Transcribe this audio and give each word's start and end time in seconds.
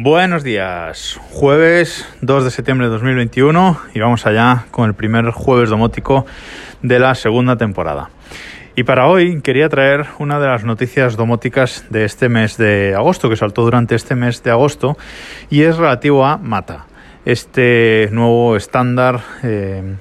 Buenos 0.00 0.44
días, 0.44 1.18
jueves 1.32 2.06
2 2.20 2.44
de 2.44 2.50
septiembre 2.52 2.86
de 2.86 2.92
2021 2.92 3.80
y 3.94 3.98
vamos 3.98 4.26
allá 4.26 4.66
con 4.70 4.88
el 4.88 4.94
primer 4.94 5.32
jueves 5.32 5.70
domótico 5.70 6.24
de 6.82 7.00
la 7.00 7.16
segunda 7.16 7.56
temporada. 7.56 8.08
Y 8.76 8.84
para 8.84 9.08
hoy 9.08 9.40
quería 9.40 9.68
traer 9.68 10.06
una 10.20 10.38
de 10.38 10.46
las 10.46 10.62
noticias 10.62 11.16
domóticas 11.16 11.84
de 11.90 12.04
este 12.04 12.28
mes 12.28 12.56
de 12.56 12.94
agosto, 12.94 13.28
que 13.28 13.34
saltó 13.34 13.64
durante 13.64 13.96
este 13.96 14.14
mes 14.14 14.40
de 14.44 14.52
agosto, 14.52 14.96
y 15.50 15.62
es 15.62 15.78
relativo 15.78 16.24
a 16.24 16.36
Mata, 16.36 16.86
este 17.24 18.08
nuevo 18.12 18.54
estándar. 18.54 19.18
Eh, 19.42 19.96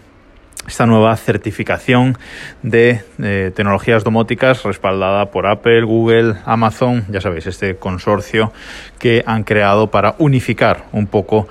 esta 0.67 0.85
nueva 0.85 1.15
certificación 1.15 2.17
de 2.61 3.01
eh, 3.19 3.51
tecnologías 3.55 4.03
domóticas 4.03 4.63
respaldada 4.63 5.31
por 5.31 5.47
Apple, 5.47 5.83
Google, 5.83 6.35
Amazon, 6.45 7.05
ya 7.09 7.21
sabéis, 7.21 7.47
este 7.47 7.77
consorcio 7.77 8.51
que 8.99 9.23
han 9.25 9.43
creado 9.43 9.87
para 9.89 10.15
unificar 10.19 10.85
un 10.91 11.07
poco 11.07 11.47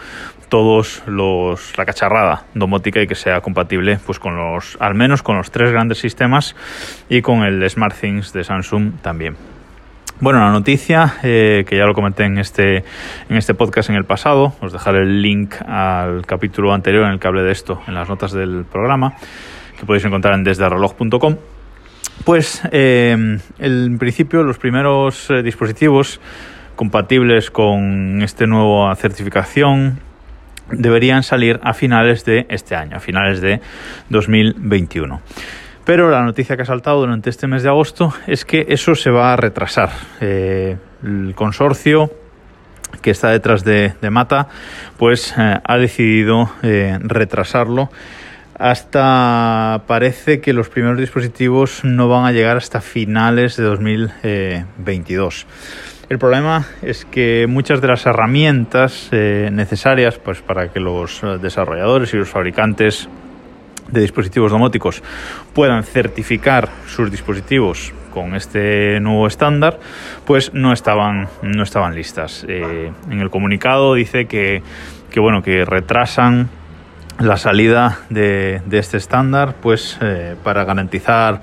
todos 0.48 1.02
los 1.06 1.76
la 1.76 1.84
cacharrada 1.84 2.44
domótica 2.54 3.00
y 3.00 3.06
que 3.06 3.16
sea 3.16 3.40
compatible 3.40 3.98
pues 4.06 4.20
con 4.20 4.36
los 4.36 4.76
al 4.78 4.94
menos 4.94 5.22
con 5.22 5.36
los 5.36 5.50
tres 5.50 5.72
grandes 5.72 5.98
sistemas 5.98 6.54
y 7.08 7.20
con 7.20 7.42
el 7.42 7.68
SmartThings 7.68 8.32
de 8.32 8.44
Samsung 8.44 9.00
también. 9.02 9.55
Bueno, 10.18 10.40
la 10.40 10.50
noticia, 10.50 11.16
eh, 11.22 11.66
que 11.68 11.76
ya 11.76 11.84
lo 11.84 11.92
comenté 11.92 12.24
en 12.24 12.38
este, 12.38 12.84
en 13.28 13.36
este 13.36 13.52
podcast 13.52 13.90
en 13.90 13.96
el 13.96 14.04
pasado, 14.04 14.54
os 14.62 14.72
dejaré 14.72 15.02
el 15.02 15.20
link 15.20 15.56
al 15.66 16.24
capítulo 16.24 16.72
anterior 16.72 17.04
en 17.04 17.10
el 17.10 17.18
que 17.18 17.28
hablé 17.28 17.42
de 17.42 17.52
esto 17.52 17.82
en 17.86 17.92
las 17.92 18.08
notas 18.08 18.32
del 18.32 18.64
programa, 18.64 19.12
que 19.78 19.84
podéis 19.84 20.06
encontrar 20.06 20.32
en 20.32 20.42
desdereloj.com. 20.42 21.36
Pues 22.24 22.62
eh, 22.72 23.38
en 23.58 23.98
principio 23.98 24.42
los 24.42 24.56
primeros 24.56 25.28
eh, 25.28 25.42
dispositivos 25.42 26.18
compatibles 26.76 27.50
con 27.50 28.22
esta 28.22 28.46
nueva 28.46 28.96
certificación 28.96 30.00
deberían 30.70 31.24
salir 31.24 31.60
a 31.62 31.74
finales 31.74 32.24
de 32.24 32.46
este 32.48 32.74
año, 32.74 32.96
a 32.96 33.00
finales 33.00 33.42
de 33.42 33.60
2021. 34.08 35.20
Pero 35.86 36.10
la 36.10 36.24
noticia 36.24 36.56
que 36.56 36.62
ha 36.62 36.66
saltado 36.66 36.98
durante 36.98 37.30
este 37.30 37.46
mes 37.46 37.62
de 37.62 37.68
agosto 37.68 38.12
es 38.26 38.44
que 38.44 38.66
eso 38.70 38.96
se 38.96 39.08
va 39.08 39.32
a 39.32 39.36
retrasar. 39.36 39.90
Eh, 40.20 40.76
el 41.04 41.32
consorcio 41.36 42.10
que 43.02 43.12
está 43.12 43.30
detrás 43.30 43.62
de, 43.62 43.94
Mata, 44.10 44.48
pues 44.98 45.32
eh, 45.38 45.60
ha 45.62 45.78
decidido 45.78 46.50
eh, 46.64 46.98
retrasarlo 47.00 47.88
hasta 48.58 49.82
parece 49.86 50.40
que 50.40 50.52
los 50.52 50.68
primeros 50.70 50.98
dispositivos 50.98 51.84
no 51.84 52.08
van 52.08 52.24
a 52.24 52.32
llegar 52.32 52.56
hasta 52.56 52.80
finales 52.80 53.56
de 53.56 53.62
2022. 53.62 55.46
El 56.08 56.18
problema 56.18 56.66
es 56.82 57.04
que 57.04 57.46
muchas 57.48 57.80
de 57.80 57.88
las 57.88 58.06
herramientas 58.06 59.10
necesarias 59.12 60.18
pues, 60.18 60.40
para 60.40 60.72
que 60.72 60.80
los 60.80 61.20
desarrolladores 61.42 62.14
y 62.14 62.16
los 62.16 62.30
fabricantes 62.30 63.08
de 63.88 64.00
dispositivos 64.00 64.52
domóticos 64.52 65.02
puedan 65.54 65.84
certificar 65.84 66.68
sus 66.86 67.10
dispositivos 67.10 67.92
con 68.16 68.34
este 68.34 68.98
nuevo 69.00 69.26
estándar, 69.26 69.78
pues 70.24 70.54
no 70.54 70.72
estaban, 70.72 71.28
no 71.42 71.62
estaban 71.62 71.94
listas. 71.94 72.46
Eh, 72.48 72.90
en 73.10 73.20
el 73.20 73.28
comunicado 73.28 73.92
dice 73.92 74.24
que, 74.24 74.62
que, 75.10 75.20
bueno, 75.20 75.42
que 75.42 75.66
retrasan 75.66 76.48
la 77.18 77.36
salida 77.36 78.00
de, 78.10 78.62
este 78.70 78.96
estándar 78.96 79.56
pues 79.60 79.98
eh, 80.00 80.34
para 80.42 80.64
garantizar 80.64 81.40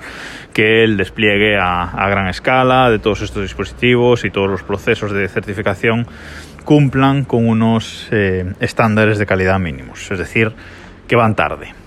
que 0.52 0.84
el 0.84 0.96
despliegue 0.96 1.58
a, 1.58 2.08
gran 2.08 2.28
escala 2.28 2.90
de 2.90 2.98
todos 2.98 3.22
estos 3.22 3.42
dispositivos 3.42 4.24
y 4.24 4.30
todos 4.30 4.48
los 4.48 4.62
procesos 4.62 5.12
de 5.12 5.28
certificación 5.28 6.06
cumplan 6.64 7.24
con 7.24 7.46
unos 7.46 8.08
eh, 8.10 8.52
estándares 8.60 9.18
de 9.18 9.26
calidad 9.26 9.58
mínimos, 9.58 10.10
es 10.10 10.18
decir, 10.18 10.52
que 11.06 11.16
van 11.16 11.34
tarde 11.34 11.83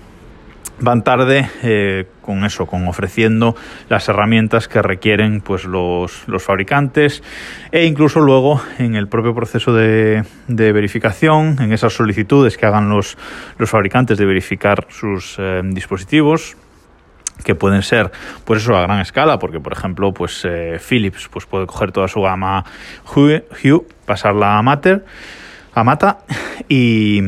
van 0.80 1.02
tarde 1.02 1.48
eh, 1.62 2.06
con 2.22 2.44
eso, 2.44 2.66
con 2.66 2.86
ofreciendo 2.86 3.56
las 3.88 4.08
herramientas 4.08 4.68
que 4.68 4.82
requieren 4.82 5.40
pues 5.40 5.64
los, 5.64 6.24
fabricantes 6.38 7.22
e 7.72 7.84
incluso 7.84 8.20
luego 8.20 8.60
en 8.78 8.94
el 8.94 9.08
propio 9.08 9.34
proceso 9.34 9.72
de, 9.72 10.24
de 10.46 10.72
verificación, 10.72 11.56
en 11.60 11.72
esas 11.72 11.92
solicitudes 11.92 12.56
que 12.56 12.66
hagan 12.66 12.88
los, 12.88 13.16
los 13.58 13.70
fabricantes 13.70 14.18
de 14.18 14.26
verificar 14.26 14.86
sus 14.88 15.36
eh, 15.38 15.60
dispositivos 15.64 16.56
que 17.44 17.54
pueden 17.54 17.82
ser 17.82 18.10
pues 18.44 18.62
eso 18.62 18.76
a 18.76 18.82
gran 18.82 19.00
escala 19.00 19.38
porque 19.38 19.60
por 19.60 19.72
ejemplo 19.72 20.12
pues 20.12 20.44
eh, 20.44 20.80
Philips 20.80 21.28
pues 21.28 21.46
puede 21.46 21.66
coger 21.66 21.92
toda 21.92 22.08
su 22.08 22.20
gama 22.20 22.64
Hue, 23.14 23.46
Hue 23.62 23.86
pasarla 24.06 24.58
a 24.58 24.62
Matter 24.62 25.04
a 25.72 25.84
Mata 25.84 26.18
y 26.68 27.20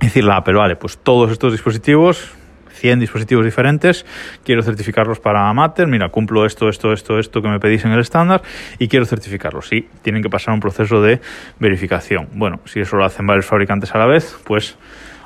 decirle 0.00 0.32
a 0.32 0.38
Apple 0.38 0.54
vale 0.54 0.74
pues 0.74 0.98
todos 0.98 1.30
estos 1.30 1.52
dispositivos 1.52 2.34
100 2.80 3.00
dispositivos 3.00 3.44
diferentes, 3.44 4.06
quiero 4.44 4.62
certificarlos 4.62 5.20
para 5.20 5.52
Matter, 5.52 5.86
mira, 5.86 6.08
cumplo 6.08 6.46
esto, 6.46 6.68
esto, 6.68 6.92
esto, 6.92 7.18
esto 7.18 7.42
que 7.42 7.48
me 7.48 7.60
pedís 7.60 7.84
en 7.84 7.92
el 7.92 8.00
estándar 8.00 8.42
y 8.78 8.88
quiero 8.88 9.04
certificarlos. 9.04 9.68
Sí, 9.68 9.88
tienen 10.02 10.22
que 10.22 10.30
pasar 10.30 10.54
un 10.54 10.60
proceso 10.60 11.02
de 11.02 11.20
verificación. 11.58 12.28
Bueno, 12.32 12.60
si 12.64 12.80
eso 12.80 12.96
lo 12.96 13.04
hacen 13.04 13.26
varios 13.26 13.46
fabricantes 13.46 13.94
a 13.94 13.98
la 13.98 14.06
vez, 14.06 14.36
pues 14.44 14.76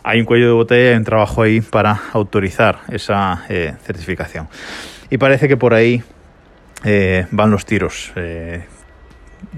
hay 0.03 0.21
un 0.21 0.27
cuello 0.27 0.47
de 0.47 0.53
botella 0.53 0.93
y 0.93 0.97
un 0.97 1.05
trabajo 1.05 1.43
ahí 1.43 1.61
para 1.61 1.99
autorizar 2.13 2.81
esa 2.91 3.45
eh, 3.49 3.75
certificación. 3.85 4.49
Y 5.11 5.19
parece 5.19 5.49
que 5.49 5.57
por 5.57 5.75
ahí 5.75 6.03
eh, 6.85 7.27
van 7.31 7.51
los 7.51 7.65
tiros. 7.65 8.13
Eh, 8.17 8.65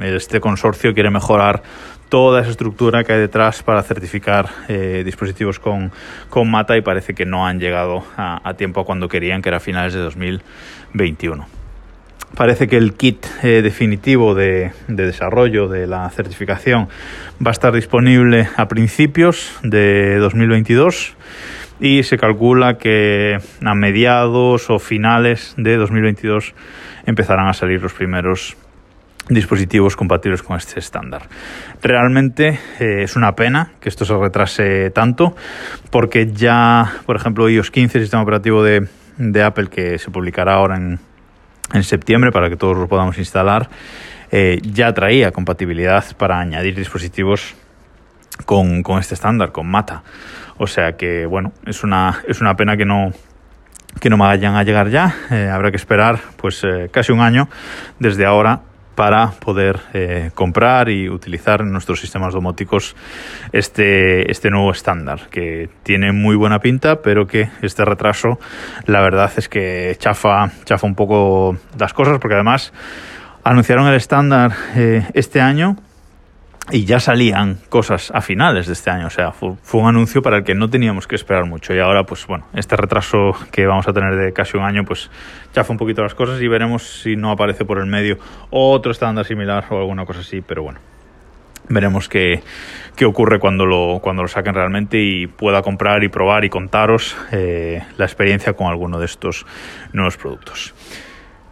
este 0.01 0.41
consorcio 0.41 0.93
quiere 0.95 1.11
mejorar 1.11 1.63
toda 2.09 2.41
esa 2.41 2.51
estructura 2.51 3.05
que 3.05 3.13
hay 3.13 3.21
detrás 3.21 3.63
para 3.63 3.83
certificar 3.83 4.49
eh, 4.69 5.03
dispositivos 5.05 5.59
con, 5.59 5.93
con, 6.31 6.51
Mata 6.51 6.77
y 6.77 6.81
parece 6.81 7.15
que 7.15 7.25
no 7.25 7.47
han 7.47 7.59
llegado 7.59 8.05
a, 8.17 8.55
tiempo 8.55 8.85
cuando 8.85 9.09
querían, 9.09 9.43
que 9.43 9.49
era 9.49 9.59
a 9.59 9.61
finales 9.61 9.95
de 9.95 10.01
2021. 10.01 11.47
Parece 12.37 12.69
que 12.69 12.77
el 12.77 12.95
kit 12.95 13.27
eh, 13.43 13.63
definitivo 13.63 14.35
de, 14.35 14.73
de, 14.89 15.07
desarrollo 15.07 15.69
de 15.69 15.87
la 15.87 16.09
certificación 16.11 16.89
va 17.45 17.51
a 17.51 17.53
estar 17.53 17.73
disponible 17.73 18.49
a 18.57 18.69
principios 18.69 19.59
de 19.63 20.19
2022 20.19 21.17
y 21.81 22.03
se 22.03 22.19
calcula 22.19 22.79
que 22.79 23.39
a 23.65 23.75
mediados 23.75 24.71
o 24.71 24.79
finales 24.79 25.55
de 25.57 25.77
2022 25.77 26.55
empezarán 27.07 27.49
a 27.49 27.53
salir 27.53 27.83
los 27.83 27.93
primeros 27.93 28.57
dispositivos 29.29 29.97
compatibles 29.97 30.43
con 30.43 30.57
este 30.57 30.79
estándar. 30.79 31.23
Realmente 31.83 32.61
eh, 32.79 33.03
es 33.03 33.17
una 33.17 33.33
pena 33.33 33.73
que 33.81 33.89
esto 33.89 34.05
se 34.05 34.15
retrase 34.17 34.91
tanto 34.91 35.35
porque 35.91 36.31
ya, 36.33 36.93
por 37.07 37.17
ejemplo, 37.17 37.49
iOS 37.49 37.71
15, 37.71 37.99
el 37.99 38.05
sistema 38.05 38.23
operativo 38.23 38.63
de, 38.63 38.89
Apple 39.43 39.69
que 39.69 39.99
se 39.99 40.11
publicará 40.11 40.55
ahora 40.55 40.77
en, 40.77 41.01
en, 41.73 41.83
septiembre 41.83 42.31
para 42.31 42.49
que 42.49 42.57
todos 42.57 42.77
lo 42.77 42.87
podamos 42.87 43.19
instalar, 43.19 43.69
eh, 44.31 44.61
ya 44.63 44.93
traía 44.93 45.33
compatibilidad 45.33 46.05
para 46.17 46.39
añadir 46.39 46.77
dispositivos 46.77 47.55
con, 48.45 48.83
este 49.01 49.15
estándar, 49.15 49.51
con 49.51 49.69
Mata. 49.69 50.03
O 50.59 50.67
sea 50.67 50.93
que, 50.93 51.27
bueno, 51.27 51.53
es 51.67 51.83
una, 51.83 52.23
es 52.29 52.41
una 52.41 52.55
pena 52.55 52.77
que 52.77 52.85
no, 52.85 53.11
que 54.01 54.09
no 54.09 54.19
vayan 54.19 54.55
a 54.55 54.63
llegar 54.63 54.89
ya. 54.91 55.15
Eh, 55.31 55.49
habrá 55.53 55.71
que 55.71 55.77
esperar 55.77 56.21
pues 56.37 56.63
casi 56.93 57.13
un 57.13 57.21
año 57.21 57.49
desde 57.99 58.25
ahora 58.25 58.61
para 58.97 59.31
poder 59.31 59.79
eh, 59.95 60.31
comprar 60.35 60.89
y 60.89 61.09
utilizar 61.09 61.61
en 61.61 61.71
nuestros 61.71 62.01
sistemas 62.01 62.35
domóticos 62.35 62.97
este, 63.53 64.29
este 64.31 64.51
nuevo 64.51 64.73
estándar, 64.73 65.29
que 65.31 65.69
tiene 65.85 66.11
muy 66.13 66.35
buena 66.35 66.59
pinta, 66.59 66.97
pero 67.03 67.27
que 67.27 67.51
este 67.63 67.85
retraso, 67.85 68.41
la 68.87 69.01
verdad 69.03 69.31
es 69.37 69.49
que 69.49 69.95
chafa, 69.99 70.51
chafa 70.65 70.87
un 70.87 70.95
poco 70.95 71.57
las 71.79 71.93
cosas, 71.93 72.19
porque 72.19 72.35
además 72.35 72.73
anunciaron 73.45 73.87
el 73.87 73.95
estándar 73.95 74.53
eh, 74.75 75.07
este 75.15 75.41
año 75.41 75.77
y 76.71 76.85
ya 76.85 76.99
salían 76.99 77.59
cosas 77.69 78.11
a 78.15 78.21
finales 78.21 78.67
de 78.67 78.73
este 78.73 78.91
año. 78.91 79.07
O 79.07 79.11
sea, 79.11 79.33
fue, 79.33 79.57
un 79.73 79.87
anuncio 79.87 80.23
para 80.23 80.39
el 80.39 80.45
que 80.45 80.55
no 80.55 80.69
teníamos 80.69 81.07
que 81.07 81.15
esperar 81.15 81.47
mucho. 81.47 81.75
Y 81.75 81.79
ahora, 81.79 82.05
pues 82.05 82.27
bueno, 82.27 82.47
este 82.55 82.77
retraso 82.77 83.33
que 83.53 83.67
vamos 83.67 83.87
a 83.89 83.93
tener 83.93 84.17
de 84.17 84.33
casi 84.33 84.57
un 84.57 84.65
año, 84.65 84.85
pues 84.85 85.11
ya 85.55 85.65
fue 85.65 85.75
un 85.75 85.79
poquito 85.79 86.03
las 86.03 86.15
cosas 86.15 86.41
y 86.41 86.49
veremos 86.49 86.83
si 86.83 87.17
no 87.17 87.31
aparece 87.31 87.65
por 87.65 87.79
el 87.79 87.87
medio 87.87 88.19
otro 88.51 88.93
estándar 88.93 89.25
similar 89.25 89.65
o 89.71 89.79
alguna 89.79 90.05
cosa 90.05 90.21
así. 90.21 90.41
Pero 90.41 90.65
bueno, 90.65 90.81
veremos 91.69 92.09
qué, 92.09 92.43
qué 92.97 93.05
ocurre 93.05 93.39
cuando 93.39 93.65
lo, 93.65 94.01
cuando 94.01 94.23
lo 94.23 94.29
saquen 94.29 94.55
realmente 94.55 94.99
y 95.01 95.27
pueda 95.29 95.63
comprar 95.63 96.03
y 96.03 96.09
probar 96.09 96.45
y 96.45 96.51
contaros 96.51 97.17
eh, 97.31 97.83
la 97.97 98.05
experiencia 98.05 98.55
con 98.55 98.67
alguno 98.67 98.99
de 98.99 99.07
estos 99.07 99.47
nuevos 99.93 100.17
productos. 100.17 100.75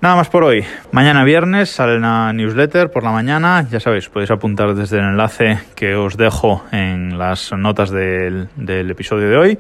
Nada 0.05 0.17
más 0.17 0.29
por 0.29 0.45
hoy. 0.45 0.63
Mañana 0.93 1.25
viernes 1.25 1.71
sale 1.71 1.97
una 1.97 2.31
newsletter 2.35 2.91
por 2.91 3.05
la 3.05 3.11
mañana. 3.11 3.67
Ya 3.71 3.81
sabéis, 3.81 4.11
podéis 4.11 4.31
apuntar 4.31 4.75
desde 4.75 4.99
el 4.99 5.05
enlace 5.05 5.61
que 5.75 5.95
os 5.95 6.19
dejo 6.19 6.63
en 6.73 7.17
las 7.17 7.55
notas 7.55 7.89
del, 7.89 8.51
episodio 8.91 9.31
de 9.31 9.37
hoy 9.39 9.59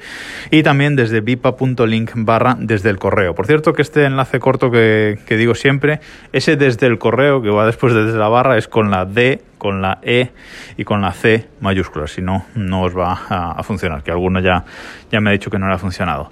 y 0.50 0.62
también 0.62 0.96
desde 0.96 1.22
vipa.link 1.22 2.10
barra 2.16 2.58
desde 2.58 2.90
el 2.90 2.98
correo. 2.98 3.34
Por 3.34 3.46
cierto 3.46 3.72
que 3.72 3.80
este 3.80 4.04
enlace 4.04 4.38
corto 4.38 4.70
que, 4.70 5.16
digo 5.30 5.54
siempre, 5.54 6.00
ese 6.34 6.56
desde 6.56 6.88
el 6.88 6.98
correo 6.98 7.40
que 7.40 7.48
va 7.48 7.64
después 7.64 7.94
de 7.94 8.04
desde 8.04 8.18
la 8.18 8.28
barra 8.28 8.58
es 8.58 8.68
con 8.68 8.90
la 8.90 9.06
D 9.06 9.40
con 9.56 9.80
la 9.80 9.98
E 10.02 10.30
y 10.76 10.84
con 10.84 11.00
la 11.00 11.12
C 11.12 11.48
mayúsculas, 11.60 12.10
si 12.10 12.20
no, 12.20 12.44
no 12.54 12.82
os 12.82 12.94
va 12.94 13.18
a, 13.30 13.52
a 13.52 13.62
funcionar, 13.62 14.02
que 14.02 14.10
alguno 14.10 14.40
ya, 14.40 14.62
ya 15.10 15.20
me 15.22 15.30
ha 15.30 15.32
dicho 15.32 15.50
que 15.50 15.58
no 15.58 15.68
le 15.68 15.74
ha 15.74 15.78
funcionado. 15.78 16.30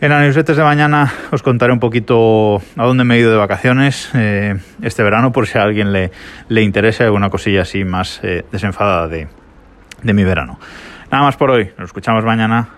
En 0.00 0.10
la 0.10 0.20
newsletter 0.20 0.56
de 0.56 0.64
mañana 0.64 1.10
os 1.32 1.42
contaré 1.42 1.72
un 1.72 1.78
poquito 1.80 2.56
a 2.76 2.84
dónde 2.84 3.04
me 3.04 3.14
he 3.14 3.20
ido 3.20 3.30
de 3.30 3.38
vacaciones 3.38 4.10
eh, 4.14 4.54
este 4.82 5.02
verano, 5.02 5.32
por 5.32 5.46
si 5.46 5.56
a 5.56 5.62
alguien 5.62 5.92
le, 5.92 6.10
le 6.48 6.62
interesa 6.62 7.04
alguna 7.04 7.30
cosilla 7.30 7.62
así 7.62 7.84
más 7.84 8.20
eh, 8.22 8.44
desenfadada 8.52 9.08
de, 9.08 9.28
de 10.02 10.12
mi 10.12 10.24
verano. 10.24 10.58
Nada 11.10 11.24
más 11.24 11.36
por 11.36 11.50
hoy, 11.50 11.70
nos 11.78 11.86
escuchamos 11.86 12.24
mañana. 12.24 12.76